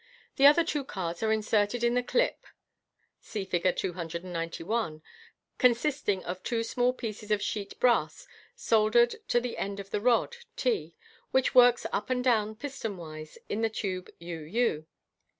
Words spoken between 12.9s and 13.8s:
wise in the